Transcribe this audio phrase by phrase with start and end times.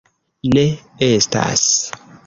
[0.57, 0.63] Ne
[1.09, 1.69] estas.